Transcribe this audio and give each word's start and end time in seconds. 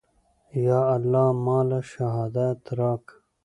يا 0.67 0.81
الله 0.95 1.27
ما 1.45 1.59
له 1.69 1.79
شهادت 1.91 2.61
راکه. 2.79 3.13